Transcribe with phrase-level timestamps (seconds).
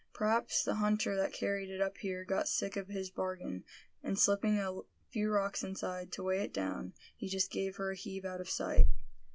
[0.15, 3.63] "P'raps the hunter that carried it up here got sick of his bargain;
[4.01, 4.79] and slipping a
[5.11, 8.49] few rocks inside, to weigh it down, he just gave her a heave out of
[8.49, 8.87] sight."